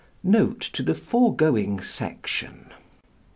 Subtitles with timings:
[0.23, 2.73] NOTE TO THE FOREGOING SECTION.